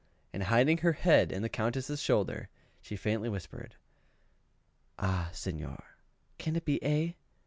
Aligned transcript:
and 0.33 0.41
hiding 0.41 0.79
her 0.79 0.93
head 0.93 1.31
in 1.31 1.43
the 1.43 1.47
Countess' 1.47 1.99
shoulder, 1.99 2.49
she 2.81 2.95
faintly 2.95 3.29
whispered, 3.29 3.75
"Ah, 4.97 5.29
Signor, 5.31 5.95
can 6.39 6.55
it 6.55 6.65
be 6.65 6.83
A?" 6.83 7.15